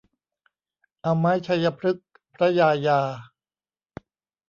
[1.01, 2.99] เอาไม้ไชยพฤกษ์พระยายา